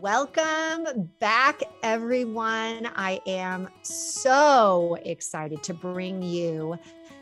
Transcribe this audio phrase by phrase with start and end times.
[0.00, 2.88] Welcome back, everyone.
[2.94, 6.78] I am so excited to bring you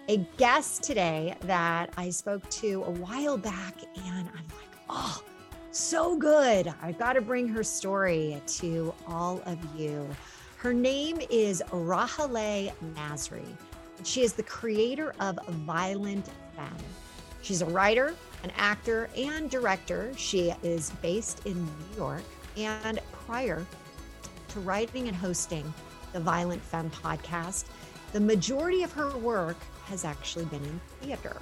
[0.09, 5.23] a guest today that I spoke to a while back, and I'm like, oh,
[5.71, 6.73] so good.
[6.83, 10.07] I've got to bring her story to all of you.
[10.59, 13.47] Her name is Rahaleh Nassri.
[14.05, 16.77] She is the creator of Violent Femme.
[17.41, 20.13] She's a writer, an actor, and director.
[20.17, 22.23] She is based in New York.
[22.57, 23.67] And prior
[24.49, 25.73] to writing and hosting
[26.13, 27.67] the Violent Femme podcast,
[28.13, 29.57] the majority of her work
[29.87, 31.37] has actually been in theater.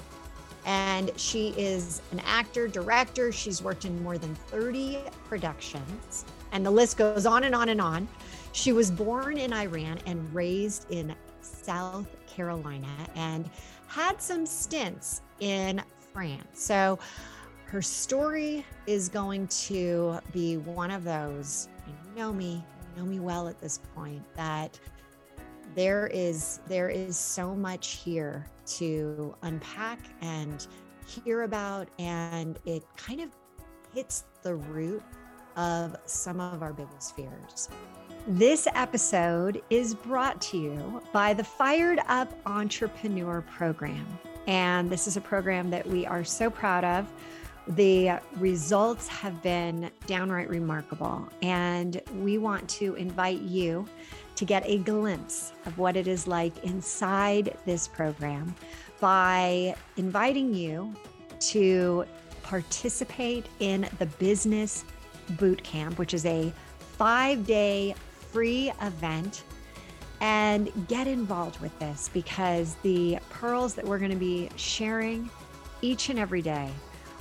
[0.67, 3.31] And she is an actor, director.
[3.31, 7.81] She's worked in more than 30 productions, and the list goes on and on and
[7.81, 8.09] on.
[8.53, 13.49] She was born in Iran and raised in South Carolina and
[13.89, 16.47] had some stints in France.
[16.55, 16.99] So
[17.75, 22.65] her story is going to be one of those, you know me,
[22.95, 24.79] you know me well at this point, that
[25.75, 30.69] there is there is so much here to unpack and
[31.05, 33.31] hear about and it kind of
[33.93, 35.03] hits the root
[35.57, 37.69] of some of our biggest fears.
[38.29, 44.07] This episode is brought to you by the Fired Up Entrepreneur Program.
[44.47, 47.13] And this is a program that we are so proud of.
[47.67, 51.29] The results have been downright remarkable.
[51.43, 53.87] And we want to invite you
[54.37, 58.55] to get a glimpse of what it is like inside this program
[59.01, 60.95] by inviting you
[61.39, 62.05] to
[62.43, 64.85] participate in the Business
[65.31, 67.95] Boot Camp, which is a five day
[68.31, 69.45] free event.
[70.21, 75.29] And get involved with this because the pearls that we're going to be sharing
[75.83, 76.71] each and every day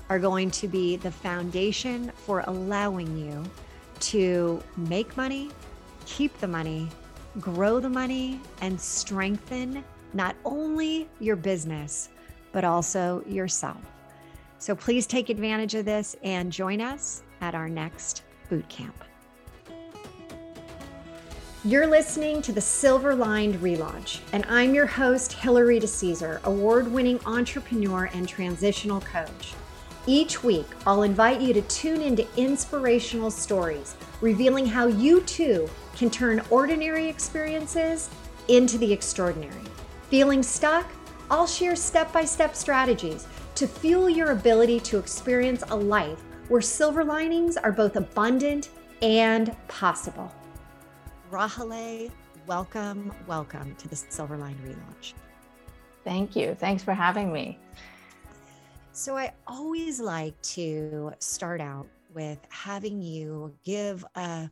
[0.10, 3.44] are going to be the foundation for allowing you
[4.00, 5.50] to make money,
[6.06, 6.90] keep the money,
[7.40, 12.10] grow the money, and strengthen not only your business,
[12.52, 13.82] but also yourself.
[14.60, 19.04] So please take advantage of this and join us at our next boot camp.
[21.66, 27.22] You're listening to the Silver Lined Relaunch, and I'm your host, Hilary DeCesar, award winning
[27.26, 29.54] entrepreneur and transitional coach.
[30.06, 36.10] Each week, I'll invite you to tune into inspirational stories, revealing how you too can
[36.10, 38.10] turn ordinary experiences
[38.50, 39.62] into the extraordinary.
[40.10, 40.92] Feeling stuck?
[41.32, 46.62] I'll share step by step strategies to fuel your ability to experience a life where
[46.62, 48.72] silver linings are both abundant
[49.02, 50.34] and possible.
[51.32, 52.12] Rahaleh,
[52.46, 55.14] welcome, welcome to the Silver Line relaunch.
[56.04, 56.56] Thank you.
[56.60, 57.58] Thanks for having me.
[58.96, 64.48] So I always like to start out with having you give a,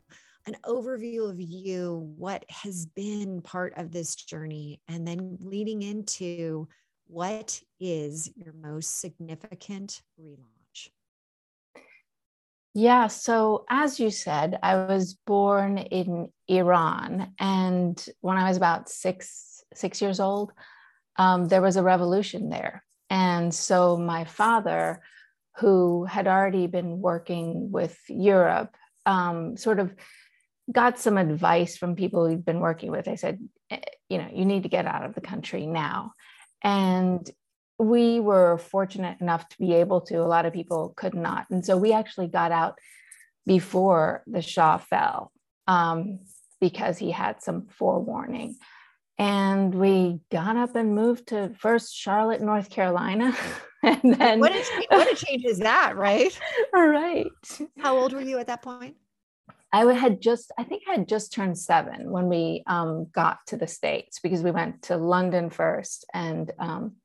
[0.46, 6.66] an overview of you, what has been part of this journey, and then leading into
[7.06, 10.88] what is your most significant relaunch?
[12.74, 18.88] Yeah, so as you said, I was born in Iran, and when I was about
[18.88, 20.52] six six years old,
[21.16, 25.02] um, there was a revolution there, and so my father,
[25.58, 28.74] who had already been working with Europe,
[29.04, 29.94] um, sort of
[30.72, 33.08] got some advice from people he'd been working with.
[33.08, 33.38] I said,
[33.70, 36.12] eh, you know, you need to get out of the country now.
[36.62, 37.30] And
[37.78, 41.44] we were fortunate enough to be able to, a lot of people could not.
[41.50, 42.78] And so we actually got out
[43.44, 45.32] before the Shah fell
[45.66, 46.20] um,
[46.62, 48.56] because he had some forewarning.
[49.18, 53.36] And we got up and moved to first Charlotte, North Carolina.
[53.82, 56.36] and then what a, what a change is that, right?
[56.72, 57.26] right.
[57.78, 58.96] How old were you at that point?
[59.74, 63.56] I had just, I think I had just turned seven when we um, got to
[63.56, 66.04] the States because we went to London first.
[66.12, 66.96] And, um,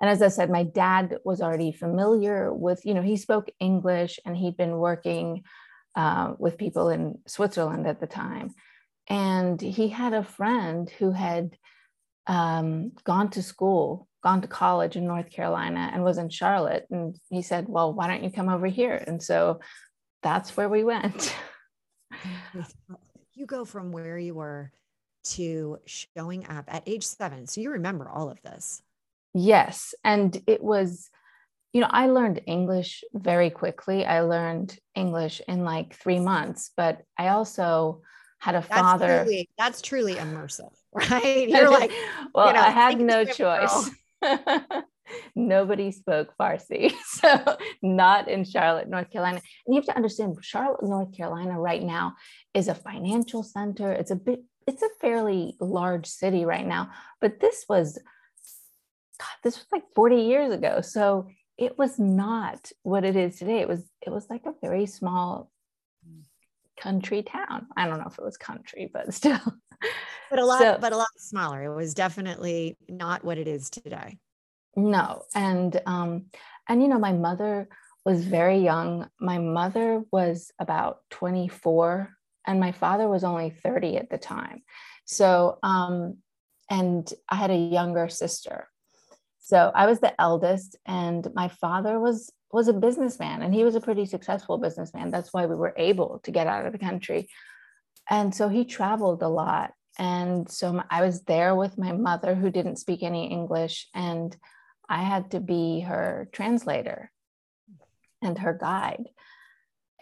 [0.00, 4.18] and as I said, my dad was already familiar with, you know, he spoke English
[4.26, 5.44] and he'd been working
[5.94, 8.54] uh, with people in Switzerland at the time
[9.08, 11.56] and he had a friend who had
[12.26, 17.18] um, gone to school gone to college in north carolina and was in charlotte and
[17.28, 19.02] he said well why don't you come over here?
[19.06, 19.60] And so
[20.22, 21.34] that's where we went.
[23.34, 24.70] You go from where you were
[25.24, 28.80] to showing up at age seven so you remember all of this.
[29.34, 31.10] Yes and it was
[31.72, 34.06] you know i learned english very quickly.
[34.06, 38.02] I learned english in like three months but i also
[38.44, 39.22] had a that's father.
[39.24, 41.48] Truly, that's truly immersive, right?
[41.48, 41.90] You're like,
[42.34, 43.90] well, you know, I had no choice.
[45.34, 46.92] nobody spoke Farsi.
[47.06, 49.40] So, not in Charlotte, North Carolina.
[49.66, 52.16] And you have to understand Charlotte, North Carolina right now
[52.52, 53.90] is a financial center.
[53.92, 56.90] It's a bit, it's a fairly large city right now,
[57.22, 57.98] but this was,
[59.18, 60.82] God, this was like 40 years ago.
[60.82, 63.60] So, it was not what it is today.
[63.60, 65.50] It was, it was like a very small
[66.80, 67.66] country town.
[67.76, 69.40] I don't know if it was country, but still.
[70.30, 71.62] But a lot, so, but a lot smaller.
[71.64, 74.18] It was definitely not what it is today.
[74.76, 76.26] No, and um,
[76.68, 77.68] and you know, my mother
[78.04, 79.08] was very young.
[79.20, 82.10] My mother was about 24,
[82.46, 84.62] and my father was only 30 at the time.
[85.04, 86.18] So, um,
[86.70, 88.68] and I had a younger sister.
[89.38, 93.74] So I was the eldest, and my father was was a businessman, and he was
[93.74, 95.10] a pretty successful businessman.
[95.10, 97.28] That's why we were able to get out of the country.
[98.08, 99.72] And so he traveled a lot.
[99.98, 104.36] And so I was there with my mother, who didn't speak any English, and
[104.88, 107.10] I had to be her translator
[108.22, 109.08] and her guide.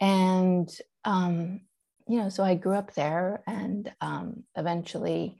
[0.01, 0.69] And,
[1.05, 1.61] um,
[2.07, 5.37] you know, so I grew up there and um, eventually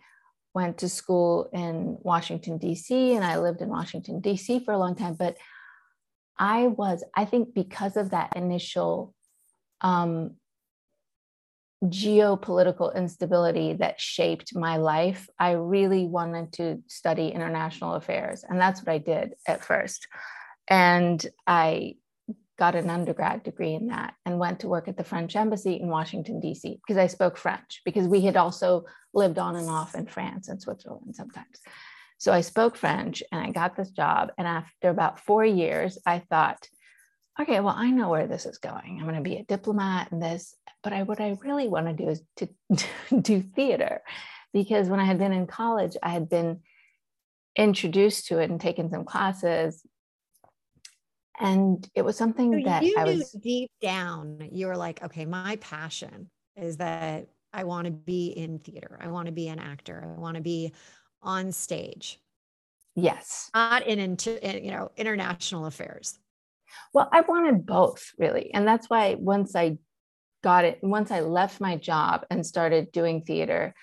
[0.53, 4.59] went to school in Washington, D.C., and I lived in Washington, D.C.
[4.59, 5.15] for a long time.
[5.15, 5.35] But
[6.37, 9.13] I was, I think, because of that initial
[9.81, 10.35] um,
[11.83, 18.43] geopolitical instability that shaped my life, I really wanted to study international affairs.
[18.47, 20.07] And that's what I did at first.
[20.67, 21.95] And I
[22.57, 25.87] got an undergrad degree in that and went to work at the French embassy in
[25.87, 30.05] Washington, D.C., because I spoke French, because we had also lived on and off in
[30.05, 31.59] France and Switzerland sometimes.
[32.23, 34.31] So I spoke French and I got this job.
[34.37, 36.69] And after about four years, I thought,
[37.37, 38.97] okay, well, I know where this is going.
[38.97, 41.93] I'm going to be a diplomat and this, but I, what I really want to
[41.93, 42.47] do is to,
[42.77, 44.03] to do theater
[44.53, 46.61] because when I had been in college, I had been
[47.57, 49.85] introduced to it and taken some classes.
[51.37, 55.57] And it was something so that I was deep down, you were like, okay, my
[55.57, 58.97] passion is that I want to be in theater.
[59.01, 60.01] I want to be an actor.
[60.01, 60.71] I want to be
[61.23, 62.19] on stage.
[62.95, 63.49] Yes.
[63.55, 66.19] Not in, in you know, international affairs.
[66.93, 68.53] Well, I wanted both really.
[68.53, 69.77] And that's why once I
[70.43, 73.73] got it, once I left my job and started doing theater,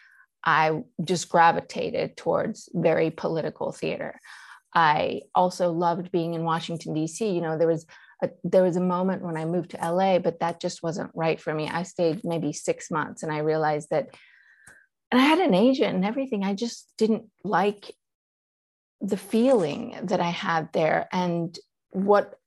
[0.45, 4.19] I just gravitated towards very political theater.
[4.75, 7.29] I also loved being in Washington D.C.
[7.29, 7.87] You know, there was
[8.23, 11.41] a, there was a moment when I moved to LA, but that just wasn't right
[11.41, 11.69] for me.
[11.69, 14.15] I stayed maybe six months, and I realized that,
[15.11, 16.45] and I had an agent and everything.
[16.45, 17.95] I just didn't like
[19.01, 21.59] the feeling that I had there, and
[21.91, 22.39] what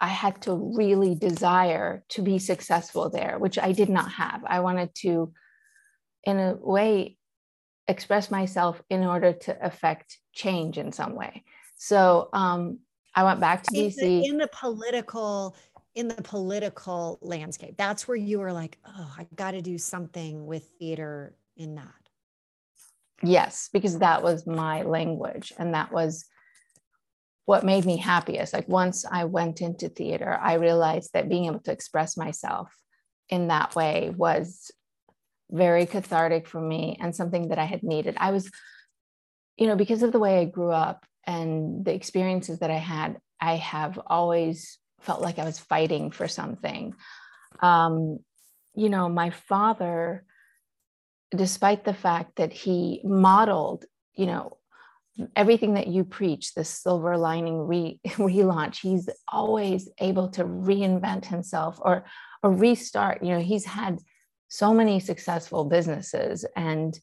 [0.00, 4.44] I had to really desire to be successful there, which I did not have.
[4.46, 5.32] I wanted to,
[6.24, 7.16] in a way,
[7.88, 11.42] express myself in order to affect change in some way.
[11.76, 12.78] So um,
[13.14, 13.96] I went back to in DC.
[13.96, 15.56] The, in the political,
[15.96, 20.46] in the political landscape, that's where you were like, oh, I got to do something
[20.46, 21.92] with theater in that.
[23.22, 26.24] Yes, because that was my language, and that was
[27.44, 28.52] what made me happiest.
[28.52, 32.72] Like once I went into theater, I realized that being able to express myself
[33.28, 34.70] in that way was
[35.50, 38.16] very cathartic for me and something that I had needed.
[38.18, 38.50] I was,
[39.56, 43.18] you know, because of the way I grew up and the experiences that I had,
[43.40, 46.94] I have always felt like I was fighting for something.
[47.60, 48.18] Um,
[48.74, 50.24] you know, my father,
[51.34, 54.58] despite the fact that he modeled, you know,
[55.34, 61.78] everything that you preach, the silver lining re- relaunch, he's always able to reinvent himself
[61.82, 62.04] or
[62.42, 63.22] or restart.
[63.22, 63.98] You know, he's had
[64.48, 66.98] so many successful businesses and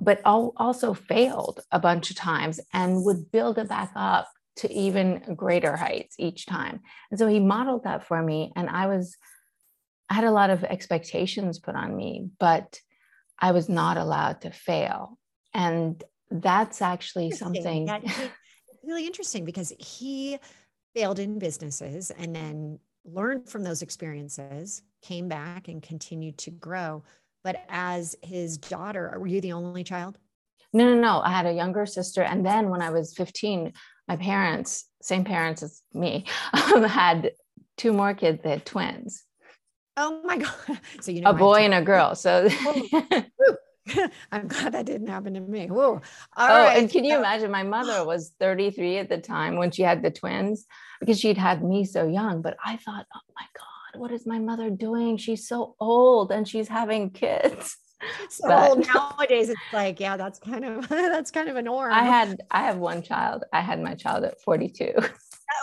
[0.00, 4.72] but all, also failed a bunch of times and would build it back up to
[4.72, 6.80] even greater heights each time.
[7.10, 8.52] And so he modeled that for me.
[8.56, 9.16] And I was,
[10.08, 12.80] I had a lot of expectations put on me, but
[13.40, 15.18] I was not allowed to fail.
[15.54, 18.30] And that's actually something it's
[18.84, 20.38] really interesting because he
[20.94, 27.02] failed in businesses and then learned from those experiences came back and continued to grow.
[27.42, 30.18] But as his daughter were you the only child?
[30.72, 31.20] No no no.
[31.20, 32.22] I had a younger sister.
[32.22, 33.72] And then when i was 15
[34.06, 37.32] my parents same parents as me um, had
[37.76, 38.40] two more kids.
[38.42, 39.24] They had twins
[40.00, 42.48] oh my god so you know a boy and a girl so
[44.32, 45.66] I'm glad that didn't happen to me.
[45.68, 45.92] Whoa.
[45.92, 46.00] All
[46.36, 46.78] oh, right.
[46.78, 47.50] and can you imagine?
[47.50, 50.66] My mother was 33 at the time when she had the twins
[51.00, 52.42] because she'd had me so young.
[52.42, 55.16] But I thought, oh my God, what is my mother doing?
[55.16, 57.76] She's so old and she's having kids.
[58.28, 61.92] so but, nowadays it's like, yeah, that's kind of that's kind of a norm.
[61.92, 63.44] I had I have one child.
[63.52, 64.94] I had my child at 42.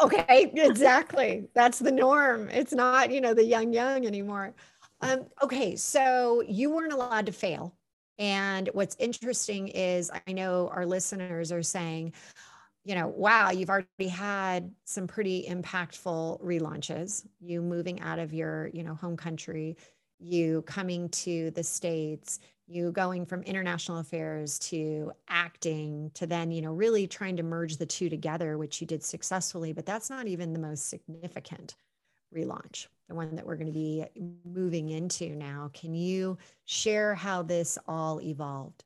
[0.04, 1.48] Okay, exactly.
[1.56, 2.50] That's the norm.
[2.50, 4.54] It's not, you know, the young young anymore.
[5.02, 7.76] Um, okay, so you weren't allowed to fail.
[8.20, 12.14] And what's interesting is I know our listeners are saying,
[12.84, 18.70] you know, wow, you've already had some pretty impactful relaunches, you moving out of your,
[18.74, 19.78] you know, home country,
[20.20, 26.62] you coming to the States, you going from international affairs to acting to then, you
[26.62, 30.28] know, really trying to merge the two together, which you did successfully, but that's not
[30.28, 31.76] even the most significant
[32.36, 34.06] relaunch, the one that we're going to be
[34.44, 35.72] moving into now.
[35.74, 38.84] Can you share how this all evolved?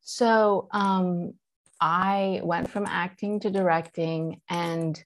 [0.00, 1.34] So, um,
[1.80, 5.02] I went from acting to directing, and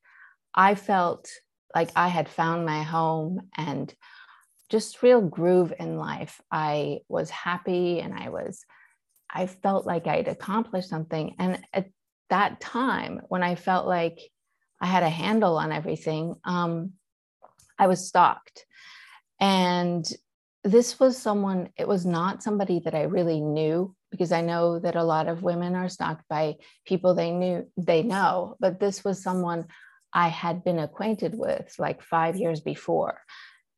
[0.55, 1.29] I felt
[1.75, 3.95] like I had found my home and
[4.69, 6.41] just real groove in life.
[6.51, 8.65] I was happy and I was,
[9.31, 11.37] I felt like I'd accomplished something.
[11.39, 11.91] And at
[12.31, 14.19] that time, when I felt like
[14.81, 16.93] I had a handle on everything, um,
[17.79, 18.67] I was stalked.
[19.41, 20.05] And
[20.65, 24.97] this was someone, it was not somebody that I really knew because I know that
[24.97, 29.23] a lot of women are stalked by people they knew they know, but this was
[29.23, 29.67] someone
[30.13, 33.21] I had been acquainted with like five years before.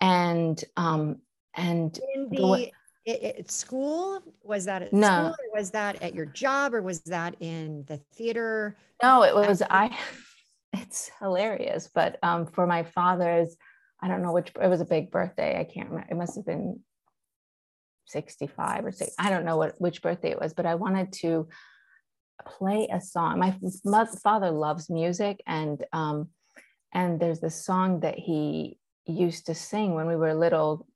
[0.01, 1.19] And um
[1.57, 2.71] and in the,
[3.07, 5.07] the at school was that at no.
[5.07, 8.77] school or was that at your job or was that in the theater?
[9.03, 9.97] No, it was I
[10.73, 13.57] it's hilarious, but um for my father's
[14.01, 15.59] I don't know which it was a big birthday.
[15.59, 16.09] I can't remember.
[16.11, 16.81] It must have been
[18.09, 21.49] 65 or 6 i don't know what which birthday it was but i wanted to
[22.47, 26.29] play a song my mother, father loves music and um
[26.93, 28.79] and there's this song that he
[29.09, 30.87] used to sing when we were little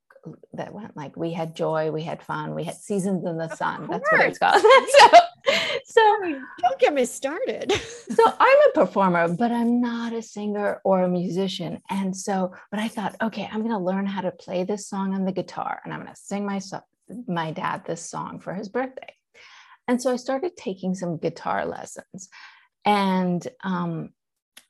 [0.52, 3.88] that went like we had joy we had fun we had seasons in the sun.
[3.90, 4.62] That's what it's called.
[5.44, 7.72] So, so don't get me started.
[8.12, 11.80] So i'm a performer but i'm not a singer or a musician.
[11.90, 15.14] And so but i thought okay i'm going to learn how to play this song
[15.14, 16.60] on the guitar and i'm going to sing my
[17.26, 19.14] my dad this song for his birthday.
[19.88, 22.28] And so I started taking some guitar lessons.
[22.84, 24.10] And um,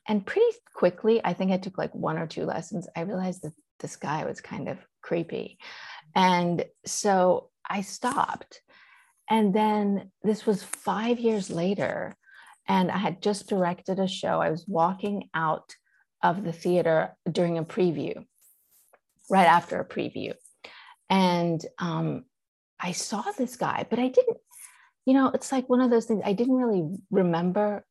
[0.07, 2.87] and pretty quickly, I think I took like one or two lessons.
[2.95, 5.57] I realized that this guy was kind of creepy.
[6.15, 8.61] And so I stopped.
[9.29, 12.15] And then this was five years later,
[12.67, 14.41] and I had just directed a show.
[14.41, 15.75] I was walking out
[16.21, 18.25] of the theater during a preview,
[19.29, 20.33] right after a preview.
[21.09, 22.25] And um,
[22.79, 24.37] I saw this guy, but I didn't,
[25.05, 27.85] you know, it's like one of those things I didn't really remember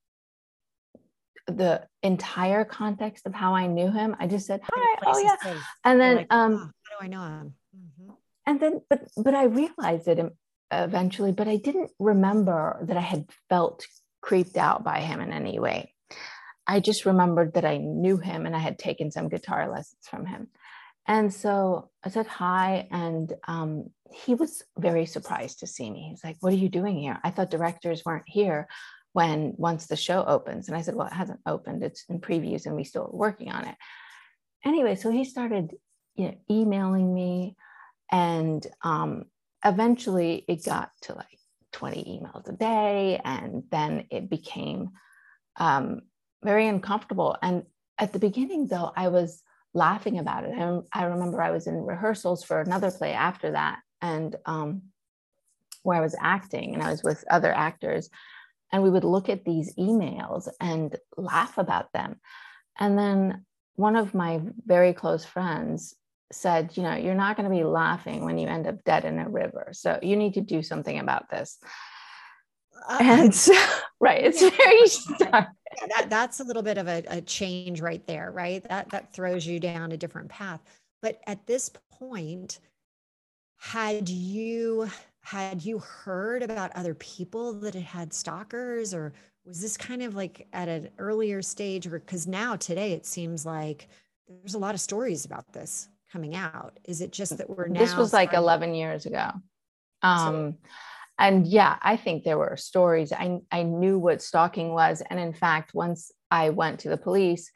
[1.47, 4.17] the entire context of how I knew him.
[4.19, 5.55] I just said, hi, oh yeah.
[5.85, 7.55] And then, like, um, oh, how do I know him?
[7.77, 8.13] Mm-hmm.
[8.47, 10.33] And then, but, but I realized it
[10.71, 13.87] eventually, but I didn't remember that I had felt
[14.21, 15.95] creeped out by him in any way.
[16.67, 20.27] I just remembered that I knew him and I had taken some guitar lessons from
[20.27, 20.49] him.
[21.07, 26.09] And so I said hi, and um, he was very surprised to see me.
[26.11, 27.19] He's like, What are you doing here?
[27.25, 28.69] I thought directors weren't here
[29.12, 30.69] when once the show opens.
[30.69, 33.50] And I said, Well, it hasn't opened, it's in previews, and we still are working
[33.50, 33.75] on it.
[34.64, 35.75] Anyway, so he started
[36.14, 37.57] you know, emailing me,
[38.11, 39.25] and um,
[39.64, 41.38] eventually it got to like
[41.73, 44.90] 20 emails a day, and then it became
[45.57, 46.02] um,
[46.42, 47.37] very uncomfortable.
[47.42, 47.64] And
[47.99, 49.42] at the beginning, though, I was
[49.75, 50.50] laughing about it.
[50.50, 54.83] And I remember I was in rehearsals for another play after that, and um,
[55.83, 58.09] where I was acting, and I was with other actors,
[58.73, 62.19] and we would look at these emails and laugh about them.
[62.79, 63.45] And then
[63.76, 65.95] one of my very close friends
[66.33, 69.19] said, You know, you're not going to be laughing when you end up dead in
[69.19, 69.69] a river.
[69.73, 71.59] So you need to do something about this.
[72.88, 73.55] Uh, and so,
[74.00, 74.50] right, it's yeah.
[74.50, 75.21] very stark.
[75.33, 78.62] Yeah, that, that's a little bit of a, a change right there, right?
[78.69, 80.61] That that throws you down a different path.
[81.02, 82.59] But at this point,
[83.59, 84.88] had you
[85.23, 89.12] had you heard about other people that had had stalkers or
[89.45, 93.47] was this kind of like at an earlier stage or because now today it seems
[93.47, 93.88] like
[94.29, 96.79] there's a lot of stories about this coming out.
[96.85, 99.31] Is it just that we're now this was like 11 years ago.
[100.02, 100.69] Um so,
[101.19, 103.12] and yeah i think there were stories.
[103.12, 105.02] I i knew what stalking was.
[105.09, 107.50] And in fact once i went to the police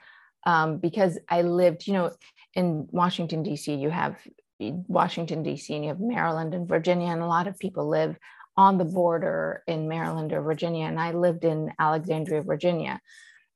[0.44, 2.12] um, because i lived you know
[2.54, 4.16] in washington d.c you have
[4.58, 8.16] washington d.c and you have maryland and virginia and a lot of people live
[8.56, 13.00] on the border in maryland or virginia and i lived in alexandria virginia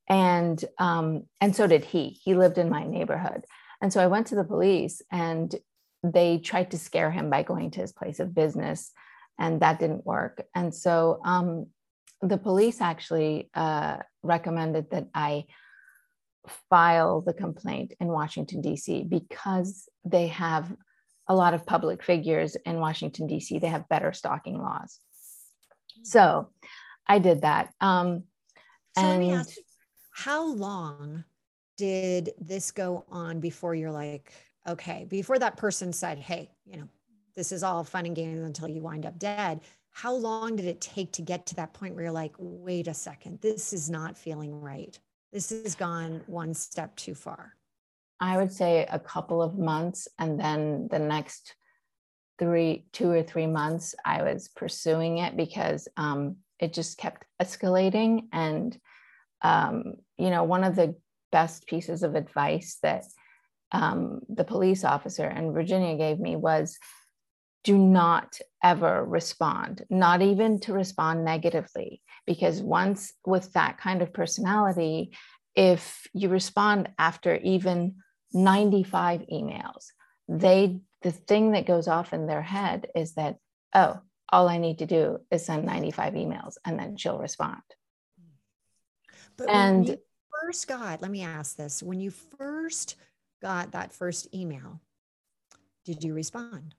[0.09, 3.45] and um, and so did he he lived in my neighborhood
[3.81, 5.55] and so i went to the police and
[6.03, 8.93] they tried to scare him by going to his place of business,
[9.39, 10.45] and that didn't work.
[10.55, 11.67] And so um,
[12.23, 15.45] the police actually uh, recommended that I
[16.69, 20.75] file the complaint in Washington, D.C., because they have
[21.31, 24.99] a lot of public figures in Washington, D.C., they have better stalking laws.
[26.03, 26.49] So
[27.07, 27.73] I did that.
[27.81, 28.25] Um,
[28.99, 29.63] so and let me ask you,
[30.11, 31.23] how long
[31.77, 34.33] did this go on before you're like,
[34.67, 36.89] okay, before that person said, hey, you know,
[37.37, 39.61] this is all fun and games until you wind up dead?
[39.93, 42.95] How long did it take to get to that point where you're like, wait a
[42.95, 44.99] second, this is not feeling right?
[45.33, 47.55] This has gone one step too far.
[48.21, 50.07] I would say a couple of months.
[50.19, 51.55] And then the next
[52.39, 58.29] three, two or three months, I was pursuing it because um, it just kept escalating.
[58.33, 58.79] And,
[59.43, 60.97] um, you know, one of the
[61.33, 63.05] best pieces of advice that
[63.73, 66.79] um, the police officer in Virginia gave me was
[67.63, 72.03] do not ever respond, not even to respond negatively.
[72.27, 75.13] Because once with that kind of personality,
[75.55, 77.97] if you respond after even
[78.33, 79.87] 95 emails,
[80.29, 83.37] they the thing that goes off in their head is that,
[83.75, 87.63] oh, all I need to do is send 95 emails and then she'll respond.
[89.37, 89.99] But and when you
[90.43, 92.97] first got, let me ask this when you first
[93.41, 94.81] got that first email,
[95.85, 96.75] did you respond?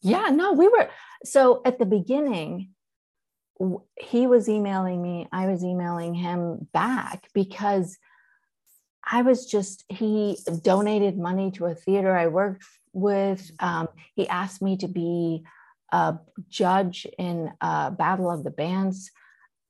[0.00, 0.88] Yeah, no, we were.
[1.24, 2.70] So at the beginning,
[3.96, 7.98] he was emailing me, I was emailing him back because
[9.04, 13.50] I was just, he donated money to a theater I worked with.
[13.58, 15.44] Um, he asked me to be
[15.90, 16.16] a
[16.48, 19.10] judge in a Battle of the Bands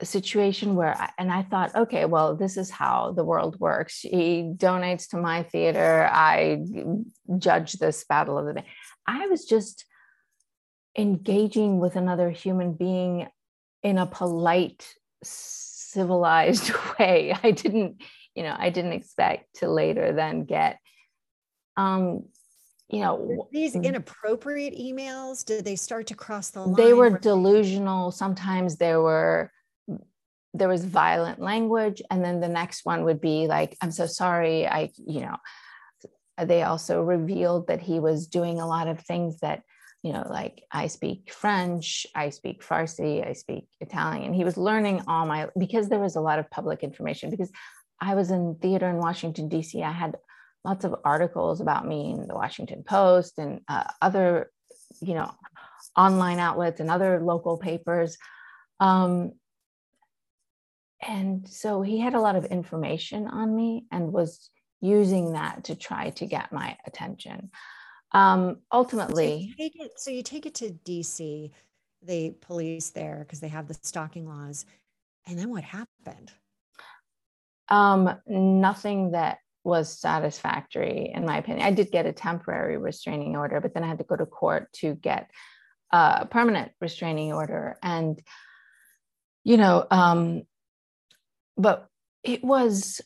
[0.03, 4.01] situation where, I, and I thought, okay, well, this is how the world works.
[4.01, 6.09] He donates to my theater.
[6.11, 6.62] I
[7.39, 8.69] judge this Battle of the Bands.
[9.07, 9.85] I was just
[10.97, 13.29] engaging with another human being
[13.83, 17.37] in a polite, civilized way.
[17.43, 18.03] I didn't
[18.35, 20.79] you know, I didn't expect to later then get,
[21.77, 22.25] um,
[22.89, 25.45] you know, these inappropriate emails.
[25.45, 26.75] Did they start to cross the line?
[26.75, 28.11] They were delusional.
[28.11, 29.51] Sometimes there were
[30.55, 34.66] there was violent language, and then the next one would be like, "I'm so sorry."
[34.66, 35.37] I, you know,
[36.38, 39.62] they also revealed that he was doing a lot of things that
[40.03, 44.33] you know, like I speak French, I speak Farsi, I speak Italian.
[44.33, 47.53] He was learning all my because there was a lot of public information because
[48.03, 49.81] I was in theater in Washington, D.C.
[49.81, 50.17] I had
[50.65, 54.51] lots of articles about me in the Washington Post and uh, other,
[55.01, 55.31] you know,
[55.97, 58.19] online outlets and other local papers.
[58.81, 59.35] Um,
[61.01, 65.77] and so he had a lot of information on me and was using that to
[65.77, 67.51] try to get my attention.
[68.11, 71.53] Um, ultimately, so you, it, so you take it to DC,
[72.03, 74.67] the police there because they have the stalking laws,
[75.27, 76.33] and then what happened?
[77.72, 81.66] Um, nothing that was satisfactory, in my opinion.
[81.66, 84.70] I did get a temporary restraining order, but then I had to go to court
[84.74, 85.30] to get
[85.90, 87.78] a permanent restraining order.
[87.82, 88.20] And,
[89.42, 90.42] you know, um,
[91.56, 91.88] but
[92.22, 93.00] it was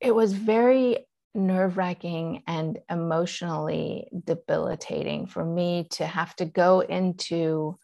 [0.00, 7.78] it was very nerve wracking and emotionally debilitating for me to have to go into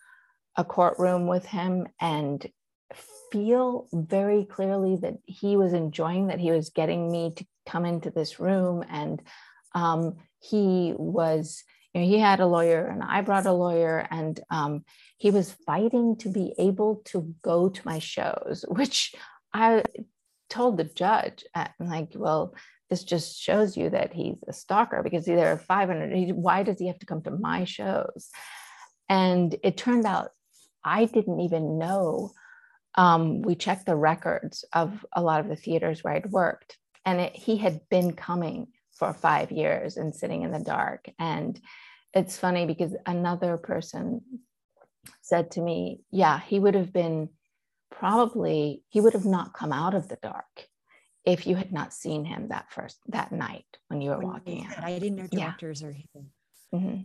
[0.57, 2.49] a courtroom with him and
[3.31, 8.11] feel very clearly that he was enjoying that he was getting me to come into
[8.11, 9.23] this room and
[9.75, 14.41] um, he was you know he had a lawyer and i brought a lawyer and
[14.51, 14.85] um,
[15.17, 19.15] he was fighting to be able to go to my shows which
[19.53, 19.83] i
[20.49, 22.55] told the judge uh, I'm like well
[22.91, 26.87] this just shows you that he's a stalker because there are 500 why does he
[26.89, 28.29] have to come to my shows?
[29.09, 30.29] And it turned out
[30.85, 32.33] i didn't even know
[32.97, 37.21] um, we checked the records of a lot of the theaters where I'd worked, and
[37.21, 41.11] it, he had been coming for five years and sitting in the dark.
[41.19, 41.61] And
[42.15, 44.21] it's funny because another person
[45.21, 47.31] said to me, Yeah, he would have been
[47.91, 50.69] probably, he would have not come out of the dark
[51.25, 54.67] if you had not seen him that first, that night when you were when walking
[54.67, 54.85] out.
[54.85, 55.89] I didn't know doctors yeah.
[55.89, 56.31] are hidden.
[56.75, 57.01] Mm-hmm.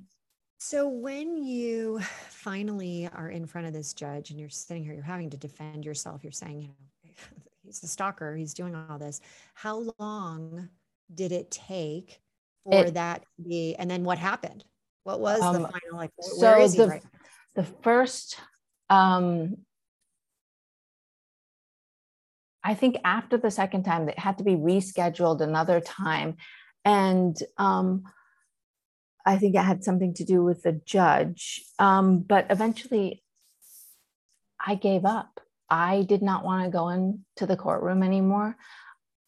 [0.62, 5.04] So when you finally are in front of this judge and you're sitting here, you're
[5.04, 7.14] having to defend yourself, you're saying, you know,
[7.64, 9.22] he's a stalker, he's doing all this.
[9.54, 10.68] How long
[11.16, 12.20] did it take
[12.66, 14.66] for it, that to be and then what happened?
[15.06, 17.04] What was um, the final like so the, right
[17.56, 18.38] the first
[18.90, 19.56] um
[22.62, 26.36] I think after the second time, it had to be rescheduled another time.
[26.84, 28.04] And um,
[29.26, 31.62] I think it had something to do with the judge.
[31.78, 33.24] Um, but eventually,
[34.66, 35.40] I gave up.
[35.70, 38.58] I did not want to go into the courtroom anymore.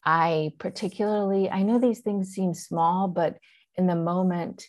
[0.04, 3.36] I particularly, I know these things seem small, but
[3.76, 4.66] in the moment,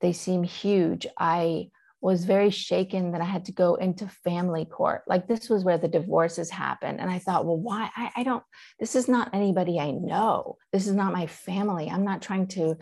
[0.00, 1.06] they seem huge.
[1.16, 1.68] I
[2.00, 5.04] was very shaken that I had to go into family court.
[5.06, 7.00] Like this was where the divorces happened.
[7.00, 7.88] And I thought, well, why?
[7.96, 8.42] I, I don't,
[8.78, 10.58] this is not anybody I know.
[10.72, 11.88] This is not my family.
[11.88, 12.76] I'm not trying to.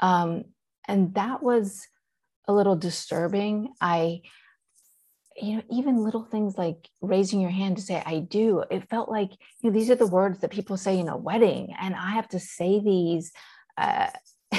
[0.00, 0.44] Um,
[0.88, 1.86] and that was
[2.48, 3.72] a little disturbing.
[3.80, 4.22] I,
[5.36, 9.10] you know, even little things like raising your hand to say, I do, it felt
[9.10, 11.74] like, you know, these are the words that people say in a wedding.
[11.80, 13.30] And I have to say these.
[13.76, 14.08] Uh,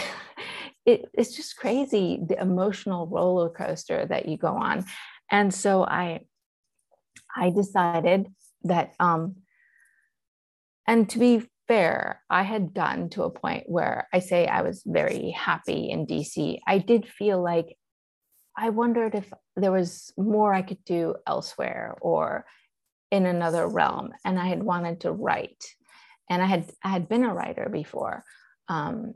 [0.85, 4.85] it, it's just crazy the emotional roller coaster that you go on
[5.29, 6.21] and so i
[7.35, 8.27] i decided
[8.63, 9.35] that um
[10.87, 14.83] and to be fair i had gotten to a point where i say i was
[14.85, 17.77] very happy in dc i did feel like
[18.57, 22.45] i wondered if there was more i could do elsewhere or
[23.11, 25.63] in another realm and i had wanted to write
[26.29, 28.25] and i had i had been a writer before
[28.67, 29.13] um,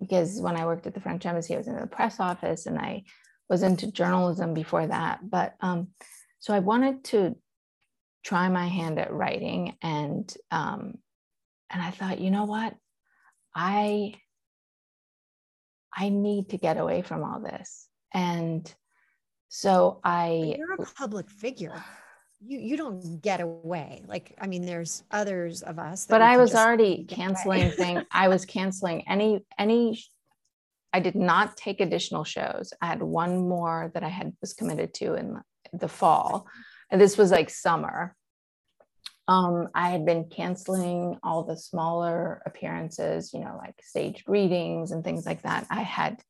[0.00, 2.78] because when I worked at the French embassy, I was in the press office and
[2.78, 3.04] I
[3.48, 5.20] was into journalism before that.
[5.22, 5.88] But um,
[6.38, 7.36] so I wanted to
[8.24, 10.94] try my hand at writing, and um,
[11.70, 12.74] and I thought, you know what,
[13.54, 14.14] I
[15.96, 18.72] I need to get away from all this, and
[19.48, 20.44] so I.
[20.50, 21.82] But you're a public figure.
[22.40, 24.04] You you don't get away.
[24.06, 28.44] Like i mean there's others of us but i was already canceling thing i was
[28.44, 29.98] canceling any any
[30.92, 32.74] i did not take additional shows.
[32.82, 35.40] I had one more that i had was committed to in
[35.72, 36.46] the fall.
[36.90, 38.14] And this was like summer
[39.28, 45.02] um, I had been canceling all the smaller appearances, you know, like staged readings and
[45.02, 45.66] things like that.
[45.68, 46.22] I had,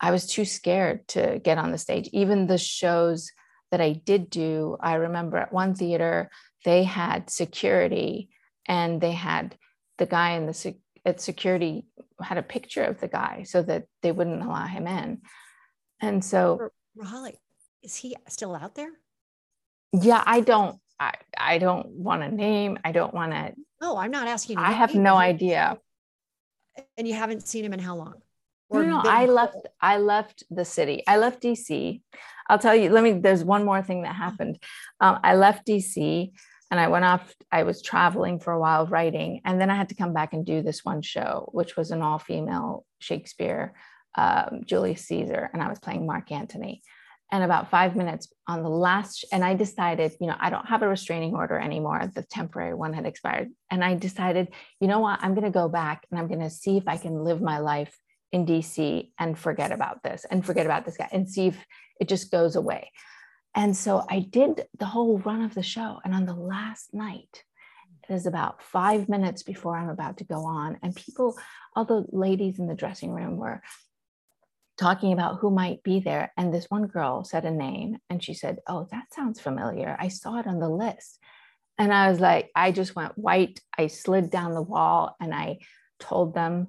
[0.00, 2.08] I was too scared to get on the stage.
[2.12, 3.30] Even the shows
[3.70, 6.30] that I did do, I remember at one theater,
[6.64, 8.30] they had security
[8.66, 9.56] and they had
[9.98, 11.86] the guy in the sec- at security
[12.20, 15.20] had a picture of the guy so that they wouldn't allow him in.
[16.00, 17.38] And so Raleigh,
[17.82, 18.90] is he still out there?
[19.92, 22.78] Yeah, I don't I, I don't want to name.
[22.84, 23.54] I don't want to.
[23.80, 24.58] No, I'm not asking.
[24.58, 25.78] I have no idea.
[26.96, 28.14] And you haven't seen him in how long?
[28.68, 29.66] Or no, no, I left.
[29.80, 31.02] I left the city.
[31.06, 32.00] I left DC.
[32.48, 32.90] I'll tell you.
[32.90, 33.12] Let me.
[33.12, 34.58] There's one more thing that happened.
[35.00, 36.32] Um, I left DC
[36.70, 37.34] and I went off.
[37.52, 40.44] I was traveling for a while writing, and then I had to come back and
[40.44, 43.74] do this one show, which was an all-female Shakespeare,
[44.16, 46.82] um, Julius Caesar, and I was playing Mark Antony.
[47.32, 50.82] And about five minutes on the last, and I decided, you know, I don't have
[50.82, 52.08] a restraining order anymore.
[52.14, 54.48] The temporary one had expired, and I decided,
[54.80, 56.96] you know what, I'm going to go back and I'm going to see if I
[56.96, 57.98] can live my life
[58.30, 61.66] in DC and forget about this and forget about this guy and see if
[62.00, 62.90] it just goes away.
[63.54, 65.98] And so I did the whole run of the show.
[66.04, 67.42] And on the last night,
[68.08, 70.78] it is about five minutes before I'm about to go on.
[70.82, 71.38] And people,
[71.74, 73.62] all the ladies in the dressing room were
[74.76, 76.32] talking about who might be there.
[76.36, 79.96] And this one girl said a name and she said, Oh, that sounds familiar.
[79.98, 81.18] I saw it on the list.
[81.78, 83.60] And I was like, I just went white.
[83.76, 85.58] I slid down the wall and I
[85.98, 86.68] told them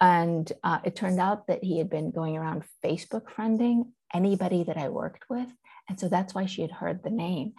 [0.00, 4.76] and uh, it turned out that he had been going around Facebook friending anybody that
[4.76, 5.48] I worked with.
[5.88, 7.54] And so that's why she had heard the name.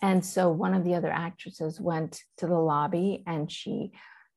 [0.00, 3.92] And so one of the other actresses went to the lobby and she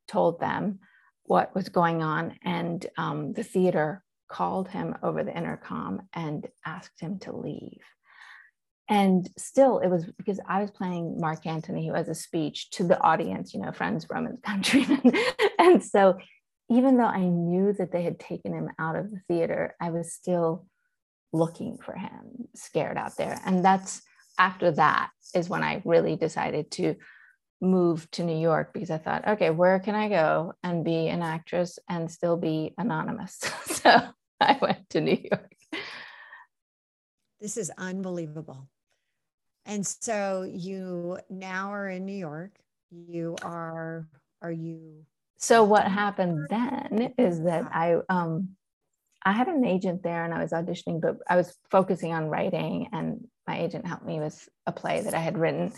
[0.08, 0.80] told them
[1.24, 2.38] what was going on.
[2.44, 4.04] And um, the theater
[4.36, 7.80] called him over the intercom and asked him to leave.
[8.90, 12.84] And still, it was because I was playing Mark Antony, who has a speech to
[12.84, 15.14] the audience, you know, friends, Romans, countrymen.
[15.58, 16.18] and so
[16.70, 20.14] even though I knew that they had taken him out of the theater, I was
[20.14, 20.66] still
[21.32, 23.40] looking for him, scared out there.
[23.46, 24.02] And that's
[24.38, 26.96] after that is when I really decided to
[27.62, 31.22] move to New York because I thought, okay, where can I go and be an
[31.22, 33.40] actress and still be anonymous?
[33.66, 34.10] so
[34.42, 35.52] I went to New York.
[37.40, 38.70] This is unbelievable.
[39.66, 42.52] And so you now are in New York.
[42.92, 44.08] You are,
[44.42, 45.06] are you
[45.38, 48.56] so what happened then is that I um
[49.24, 52.90] I had an agent there and I was auditioning, but I was focusing on writing
[52.92, 55.74] and my agent helped me with a play that I had written.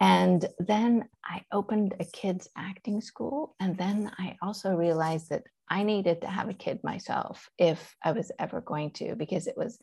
[0.00, 3.54] And then I opened a kids acting school.
[3.60, 8.10] And then I also realized that I needed to have a kid myself if I
[8.12, 9.78] was ever going to, because it was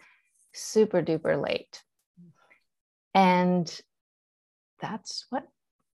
[0.53, 1.81] super duper late.
[3.13, 3.81] And
[4.81, 5.47] that's what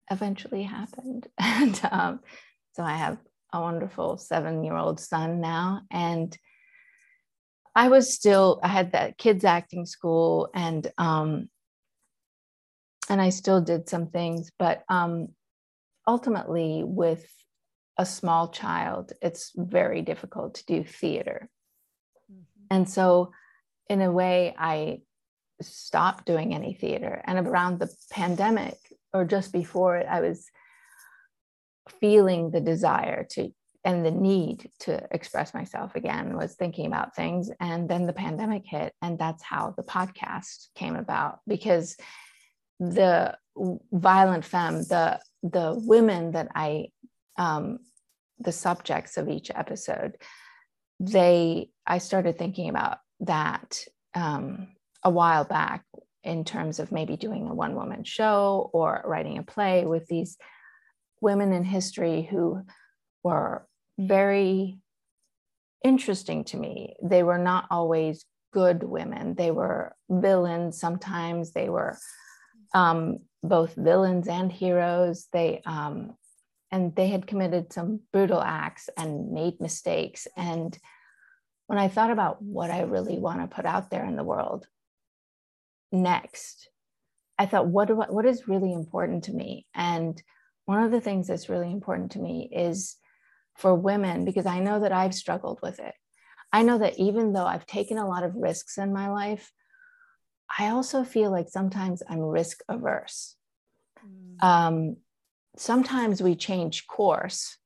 [0.10, 1.27] eventually happened.
[1.38, 2.19] And um,
[2.73, 3.17] so I have
[3.54, 5.82] a wonderful seven year old son now.
[5.91, 6.36] And
[7.75, 11.49] I was still, I had that kids acting school and, um,
[13.10, 15.30] and I still did some things, but um,
[16.08, 17.25] ultimately with
[17.97, 21.49] a small child, it's very difficult to do theater.
[22.32, 22.41] Mm-hmm.
[22.69, 23.32] And so,
[23.89, 25.01] in a way, I
[25.62, 27.21] stopped doing any theater.
[27.25, 28.77] And around the pandemic,
[29.13, 30.49] or just before it, I was
[31.99, 33.51] feeling the desire to
[33.84, 38.63] and the need to express myself again was thinking about things and then the pandemic
[38.65, 41.97] hit and that's how the podcast came about because
[42.80, 43.36] the
[43.91, 46.88] violent femme the the women that i
[47.41, 47.80] um,
[48.39, 50.17] the subjects of each episode
[50.99, 54.67] they i started thinking about that um,
[55.04, 55.84] a while back
[56.23, 60.38] in terms of maybe doing a one woman show or writing a play with these
[61.19, 62.62] women in history who
[63.23, 63.65] were
[63.97, 64.80] very
[65.84, 66.95] interesting to me.
[67.01, 70.80] They were not always good women, they were villains.
[70.80, 71.97] Sometimes they were
[72.73, 75.27] um, both villains and heroes.
[75.32, 76.15] They um,
[76.71, 80.27] and they had committed some brutal acts and made mistakes.
[80.38, 80.77] And
[81.67, 84.67] when I thought about what I really want to put out there in the world
[85.91, 86.69] next,
[87.38, 89.65] I thought, what do I, what is really important to me?
[89.73, 90.21] And
[90.65, 92.95] one of the things that's really important to me is
[93.57, 95.93] for women because I know that I've struggled with it.
[96.53, 99.51] I know that even though I've taken a lot of risks in my life,
[100.57, 103.36] I also feel like sometimes I'm risk averse.
[104.05, 104.43] Mm.
[104.43, 104.97] Um,
[105.62, 107.58] sometimes we change course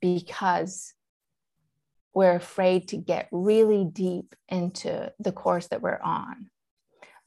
[0.00, 0.94] because
[2.14, 6.50] we're afraid to get really deep into the course that we're on.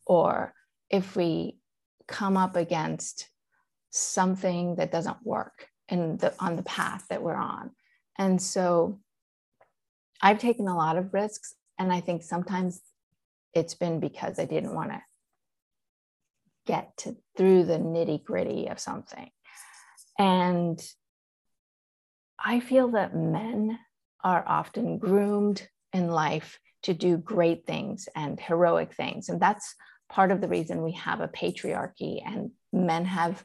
[0.06, 0.54] Or
[0.90, 1.60] if we
[2.08, 3.28] come up against
[3.90, 7.72] something that doesn't work in the on the path that we're on
[8.18, 9.00] and so
[10.22, 12.82] i've taken a lot of risks and i think sometimes
[13.54, 15.02] it's been because i didn't want to
[16.66, 19.30] get to through the nitty gritty of something
[20.18, 20.82] and
[22.40, 23.78] i feel that men
[24.24, 29.30] are often groomed in life to do great things and heroic things.
[29.30, 29.76] And that's
[30.10, 33.44] part of the reason we have a patriarchy and men have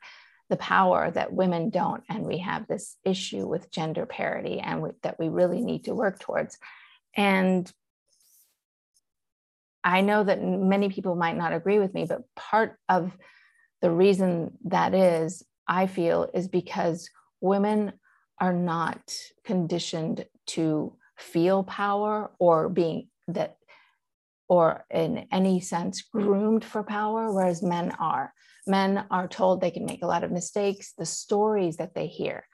[0.48, 2.04] the power that women don't.
[2.08, 5.94] And we have this issue with gender parity and we, that we really need to
[5.94, 6.58] work towards.
[7.16, 7.70] And
[9.84, 13.10] i know that many people might not agree with me but part of
[13.80, 17.08] the reason that is i feel is because
[17.40, 17.92] women
[18.40, 23.56] are not conditioned to feel power or being that
[24.48, 28.34] or in any sense groomed for power whereas men are.
[28.66, 32.44] Men are told they can make a lot of mistakes the stories that they hear.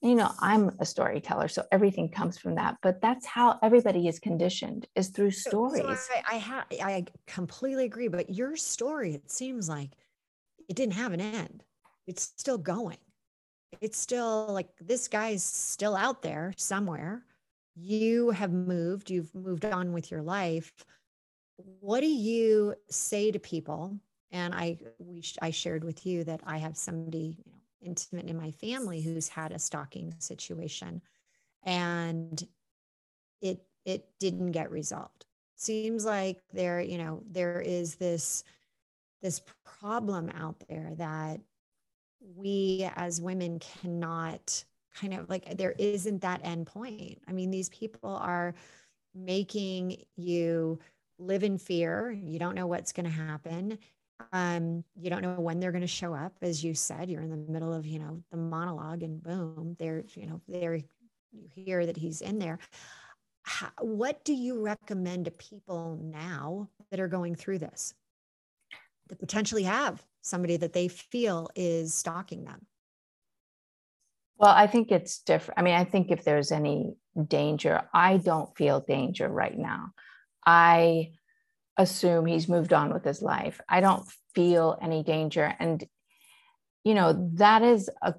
[0.00, 4.20] You know i'm a storyteller so everything comes from that but that's how everybody is
[4.20, 9.14] conditioned is through stories so, so I, I have i completely agree but your story
[9.14, 9.90] it seems like
[10.68, 11.64] it didn't have an end
[12.08, 12.96] it's still going.
[13.82, 17.22] It's still like this guy's still out there somewhere.
[17.76, 20.72] You have moved you've moved on with your life.
[21.56, 24.00] What do you say to people?
[24.32, 28.38] And I we I shared with you that I have somebody you know, intimate in
[28.38, 31.02] my family who's had a stalking situation,
[31.62, 32.42] and
[33.42, 35.26] it it didn't get resolved.
[35.56, 38.44] Seems like there you know there is this
[39.20, 41.40] this problem out there that
[42.20, 47.20] we as women cannot kind of like there isn't that end point.
[47.28, 48.54] I mean, these people are
[49.14, 50.78] making you
[51.18, 52.10] live in fear.
[52.10, 53.78] You don't know what's going to happen
[54.32, 57.30] um, you don't know when they're going to show up as you said you're in
[57.30, 61.86] the middle of you know the monologue and boom there you know there you hear
[61.86, 62.58] that he's in there
[63.42, 67.94] How, what do you recommend to people now that are going through this
[69.08, 72.66] that potentially have somebody that they feel is stalking them
[74.36, 76.94] well i think it's different i mean i think if there's any
[77.26, 79.92] danger i don't feel danger right now
[80.46, 81.10] i
[81.78, 83.60] assume he's moved on with his life.
[83.68, 85.54] I don't feel any danger.
[85.58, 85.82] And,
[86.84, 88.14] you know, that is a,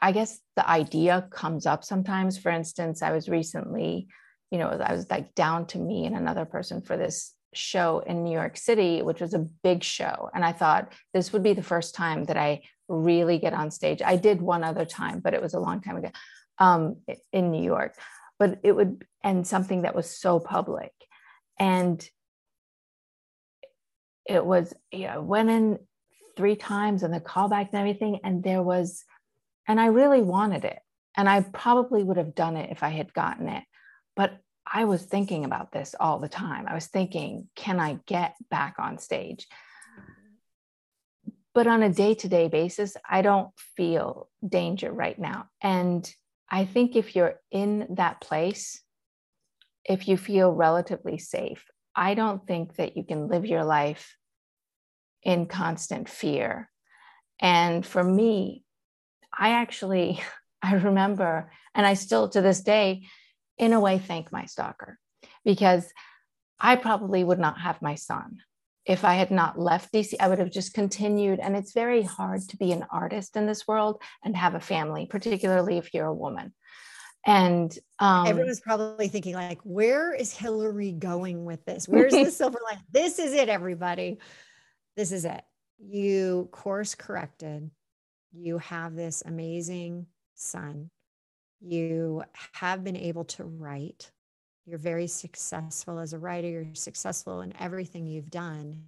[0.00, 2.38] I guess the idea comes up sometimes.
[2.38, 4.08] For instance, I was recently,
[4.50, 8.24] you know, I was like down to me and another person for this show in
[8.24, 10.30] New York City, which was a big show.
[10.34, 14.02] And I thought this would be the first time that I really get on stage.
[14.04, 16.10] I did one other time, but it was a long time ago
[16.58, 16.96] um,
[17.32, 17.94] in New York.
[18.38, 20.92] But it would, and something that was so public.
[21.58, 22.04] And
[24.26, 25.78] it was you know went in
[26.36, 29.04] three times and the callback and everything and there was
[29.66, 30.78] and i really wanted it
[31.16, 33.64] and i probably would have done it if i had gotten it
[34.16, 34.38] but
[34.70, 36.66] I was thinking about this all the time.
[36.66, 39.46] I was thinking, can I get back on stage?
[41.54, 45.46] But on a day to day basis, I don't feel danger right now.
[45.60, 46.10] And
[46.50, 48.82] I think if you're in that place,
[49.84, 54.16] if you feel relatively safe, I don't think that you can live your life
[55.22, 56.70] in constant fear.
[57.40, 58.64] And for me,
[59.36, 60.20] I actually,
[60.62, 63.02] I remember, and I still to this day,
[63.58, 64.98] in a way, thank my stalker
[65.44, 65.90] because
[66.58, 68.40] I probably would not have my son
[68.84, 71.38] if I had not left DC, I would have just continued.
[71.38, 75.06] And it's very hard to be an artist in this world and have a family,
[75.06, 76.52] particularly if you're a woman.
[77.24, 81.86] And um, everyone's probably thinking, like, where is Hillary going with this?
[81.86, 82.82] Where's the silver line?
[82.90, 84.18] This is it, everybody.
[84.96, 85.42] This is it.
[85.78, 87.70] You course corrected.
[88.32, 90.90] You have this amazing son.
[91.64, 94.10] You have been able to write.
[94.66, 98.84] You're very successful as a writer you're successful in everything you've done.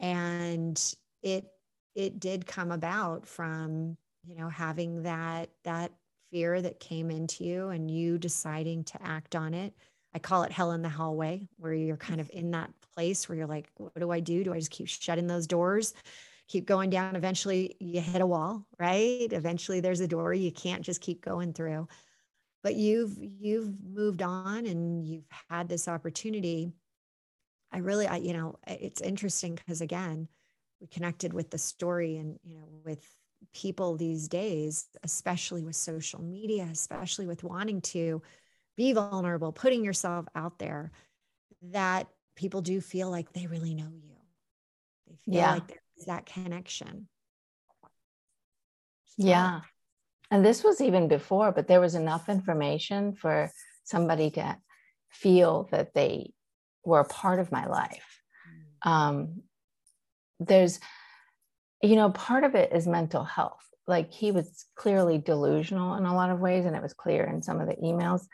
[0.00, 0.80] And
[1.22, 1.46] it
[1.94, 5.92] it did come about from you know having that that
[6.30, 9.74] fear that came into you and you deciding to act on it.
[10.14, 13.36] I call it hell in the hallway where you're kind of in that place where
[13.36, 14.44] you're like what do i do?
[14.44, 15.94] Do i just keep shutting those doors
[16.48, 17.16] keep going down.
[17.16, 19.28] Eventually you hit a wall right?
[19.32, 21.88] Eventually there's a door you can't just keep going through.
[22.62, 26.72] But you've you've moved on and you've had this opportunity.
[27.72, 30.28] I really i you know it's interesting because again
[30.80, 33.04] we connected with the story and you know with
[33.52, 38.22] people these days especially with social media especially with wanting to
[38.76, 40.90] be vulnerable putting yourself out there
[41.60, 44.14] that people do feel like they really know you.
[45.08, 45.54] They feel yeah.
[45.54, 47.08] like there's that connection.
[49.18, 49.60] So, yeah.
[50.30, 53.50] And this was even before but there was enough information for
[53.84, 54.56] somebody to
[55.10, 56.32] feel that they
[56.84, 58.20] were a part of my life.
[58.84, 58.90] Mm.
[58.90, 59.42] um,
[60.38, 60.80] there's
[61.82, 63.62] you know part of it is mental health.
[63.86, 67.40] Like he was clearly delusional in a lot of ways and it was clear in
[67.42, 68.26] some of the emails.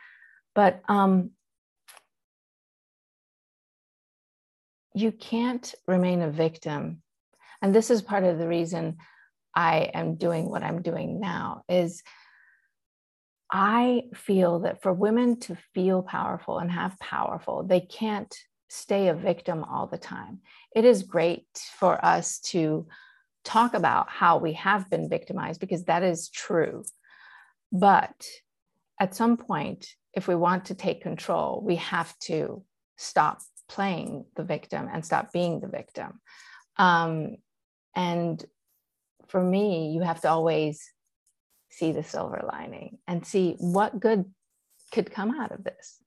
[0.55, 1.31] But um,
[4.95, 7.03] you can't remain a victim
[7.63, 8.99] and this is part of the reason
[9.55, 12.03] I am doing what I'm doing now is
[13.51, 18.35] I feel that for women to feel powerful and have powerful, they can't
[18.69, 20.41] stay a victim all the time.
[20.75, 21.47] It is great
[21.79, 22.87] for us to
[23.45, 26.85] talk about how we have been victimized because that is true.
[27.71, 28.27] But
[28.99, 32.65] at some point, if we want to take control, we have to
[32.97, 36.21] stop playing the victim and stop being the victim.
[36.77, 37.37] Um,
[37.95, 38.45] and
[39.29, 40.91] for me, you have to always
[41.71, 44.27] see the silver lining and see what good
[44.93, 46.03] could come out of this.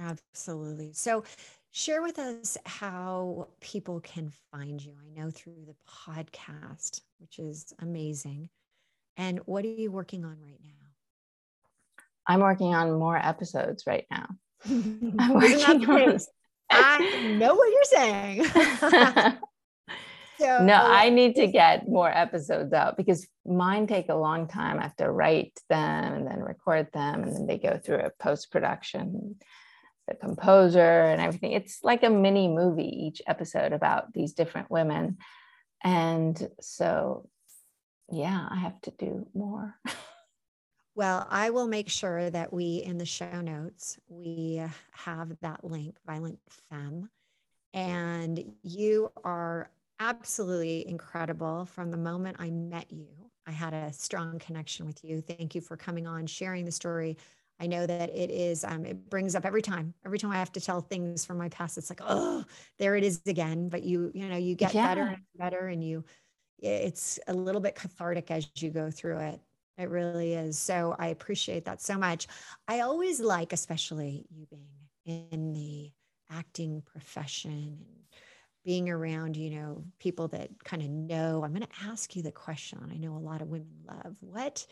[0.00, 0.92] Absolutely.
[0.94, 1.24] So,
[1.72, 4.94] share with us how people can find you.
[4.98, 8.48] I know through the podcast, which is amazing.
[9.16, 10.70] And what are you working on right now?
[12.26, 14.28] I'm working on more episodes right now.
[14.64, 16.18] I'm working on...
[16.70, 18.46] I know what you're saying.
[20.42, 24.78] So no, I need to get more episodes out because mine take a long time.
[24.78, 28.10] I have to write them and then record them, and then they go through a
[28.18, 29.36] post production,
[30.08, 31.52] the composer and everything.
[31.52, 35.18] It's like a mini movie each episode about these different women,
[35.82, 37.28] and so
[38.10, 39.76] yeah, I have to do more.
[40.94, 45.96] Well, I will make sure that we in the show notes we have that link,
[46.04, 47.08] Violent Femme,
[47.72, 49.70] and you are
[50.02, 53.08] absolutely incredible from the moment I met you.
[53.46, 55.20] I had a strong connection with you.
[55.20, 57.16] Thank you for coming on, sharing the story.
[57.60, 60.52] I know that it is, um, it brings up every time, every time I have
[60.52, 62.44] to tell things from my past, it's like, oh,
[62.78, 63.68] there it is again.
[63.68, 64.88] But you, you know, you get yeah.
[64.88, 66.04] better and better and you,
[66.58, 69.40] it's a little bit cathartic as you go through it.
[69.78, 70.58] It really is.
[70.58, 72.26] So I appreciate that so much.
[72.68, 75.92] I always like, especially you being in the
[76.30, 78.02] acting profession and
[78.64, 82.32] being around, you know, people that kind of know, I'm going to ask you the
[82.32, 84.16] question I know a lot of women love.
[84.20, 84.66] What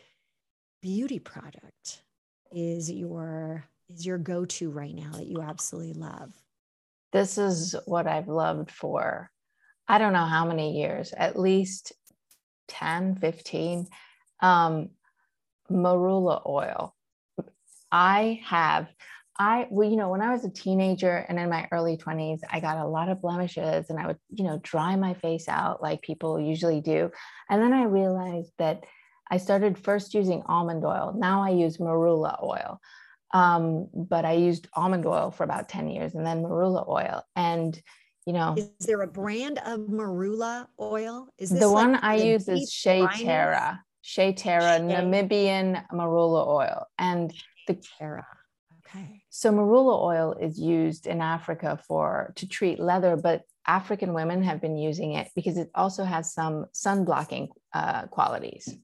[0.80, 2.02] beauty product
[2.52, 6.32] is your is your go-to right now that you absolutely love?
[7.12, 9.30] This is what I've loved for
[9.90, 11.92] I don't know how many years, at least
[12.68, 13.88] 10, 15.
[14.38, 14.90] Um,
[15.68, 16.94] marula oil.
[17.90, 18.86] I have
[19.40, 22.60] I, well, you know, when I was a teenager and in my early 20s, I
[22.60, 26.02] got a lot of blemishes and I would, you know, dry my face out like
[26.02, 27.10] people usually do.
[27.48, 28.84] And then I realized that
[29.30, 31.14] I started first using almond oil.
[31.16, 32.82] Now I use marula oil.
[33.32, 37.22] Um, but I used almond oil for about 10 years and then marula oil.
[37.34, 37.80] And,
[38.26, 41.28] you know, is there a brand of marula oil?
[41.38, 46.84] Is this the one I use is Shea Terra, Shea Terra Namibian marula oil.
[46.98, 47.32] And
[47.66, 48.26] the Terra.
[48.90, 49.22] Okay.
[49.30, 54.60] So marula oil is used in Africa for to treat leather, but African women have
[54.60, 58.74] been using it because it also has some sun blocking uh, qualities.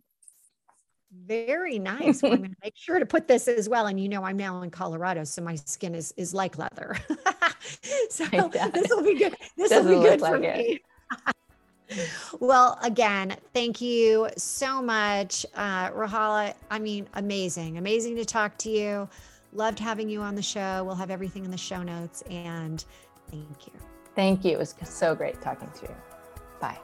[1.13, 2.23] Very nice.
[2.23, 3.87] Well, I'm going to make sure to put this as well.
[3.87, 6.97] And you know, I'm now in Colorado, so my skin is is like leather.
[8.11, 9.35] so this will be good.
[9.57, 10.81] This will be good for like me.
[12.41, 16.55] well, again, thank you so much, uh, Rahaleh.
[16.71, 19.09] I mean, amazing, amazing to talk to you.
[19.53, 20.85] Loved having you on the show.
[20.85, 22.23] We'll have everything in the show notes.
[22.31, 22.85] And
[23.31, 23.73] thank you.
[24.15, 24.53] Thank you.
[24.53, 25.95] It was so great talking to you.
[26.61, 26.79] Bye.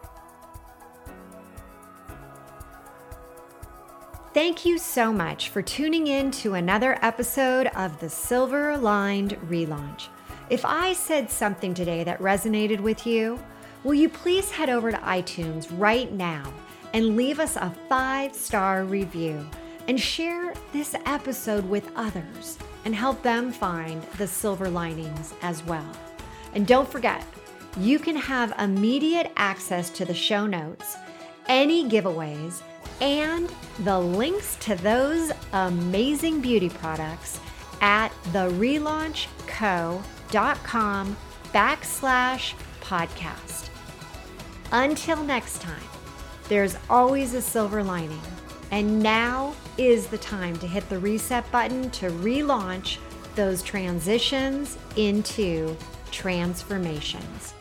[4.35, 10.09] Thank you so much for tuning in to another episode of the Silver Aligned Relaunch.
[10.49, 13.39] If I said something today that resonated with you,
[13.85, 16.51] will you please head over to iTunes right now
[16.95, 19.47] and leave us a five star review
[19.89, 25.91] and share this episode with others and help them find the silver linings as well.
[26.55, 27.24] And don't forget,
[27.78, 30.97] you can have immediate access to the show notes,
[31.47, 32.62] any giveaways,
[33.01, 37.41] and the links to those amazing beauty products
[37.80, 41.16] at therelaunchco.com
[41.53, 43.68] backslash podcast.
[44.70, 45.83] Until next time,
[46.49, 48.20] there's always a silver lining.
[48.73, 52.97] And now is the time to hit the reset button to relaunch
[53.35, 55.77] those transitions into
[56.11, 57.55] transformations.